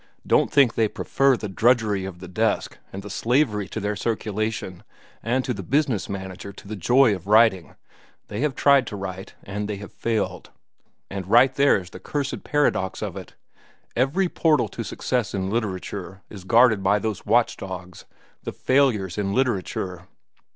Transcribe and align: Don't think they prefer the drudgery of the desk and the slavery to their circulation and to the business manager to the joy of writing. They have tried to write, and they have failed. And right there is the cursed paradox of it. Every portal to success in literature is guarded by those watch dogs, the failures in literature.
Don't 0.25 0.51
think 0.51 0.73
they 0.73 0.87
prefer 0.87 1.37
the 1.37 1.47
drudgery 1.47 2.05
of 2.05 2.17
the 2.17 2.27
desk 2.27 2.79
and 2.91 3.03
the 3.03 3.09
slavery 3.11 3.67
to 3.67 3.79
their 3.79 3.95
circulation 3.95 4.81
and 5.21 5.45
to 5.45 5.53
the 5.53 5.61
business 5.61 6.09
manager 6.09 6.51
to 6.51 6.67
the 6.67 6.75
joy 6.75 7.13
of 7.13 7.27
writing. 7.27 7.75
They 8.27 8.39
have 8.39 8.55
tried 8.55 8.87
to 8.87 8.95
write, 8.95 9.35
and 9.43 9.67
they 9.67 9.75
have 9.75 9.91
failed. 9.93 10.49
And 11.11 11.27
right 11.29 11.53
there 11.53 11.77
is 11.79 11.91
the 11.91 11.99
cursed 11.99 12.43
paradox 12.43 13.03
of 13.03 13.15
it. 13.15 13.35
Every 13.95 14.27
portal 14.27 14.69
to 14.69 14.83
success 14.83 15.35
in 15.35 15.51
literature 15.51 16.23
is 16.31 16.45
guarded 16.45 16.81
by 16.81 16.97
those 16.97 17.27
watch 17.27 17.55
dogs, 17.55 18.05
the 18.41 18.51
failures 18.51 19.19
in 19.19 19.33
literature. 19.33 20.07